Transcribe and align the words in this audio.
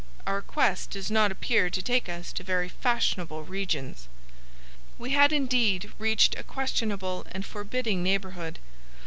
Our 0.25 0.41
quest 0.41 0.89
does 0.89 1.11
not 1.11 1.31
appear 1.31 1.69
to 1.69 1.79
take 1.83 2.09
us 2.09 2.33
to 2.33 2.43
very 2.43 2.67
fashionable 2.69 3.43
regions." 3.43 4.07
We 4.97 5.11
had, 5.11 5.31
indeed, 5.31 5.91
reached 5.99 6.33
a 6.39 6.43
questionable 6.43 7.23
and 7.31 7.45
forbidding 7.45 8.01
neighbourhood. 8.01 8.57